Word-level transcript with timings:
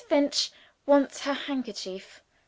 Finch 0.09 0.51
wants 0.87 1.25
her 1.25 1.33
handkerchief. 1.33 2.23